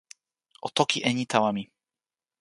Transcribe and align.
o 0.67 0.67
toki 0.77 0.99
e 1.09 1.11
ni 1.13 1.25
tawa 1.31 1.49
mi. 1.57 1.63